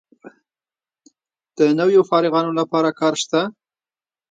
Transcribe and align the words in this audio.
د 1.57 1.59
نویو 1.79 2.01
فارغانو 2.09 2.51
لپاره 2.59 2.89
کار 2.99 3.13
شته؟ 3.21 3.41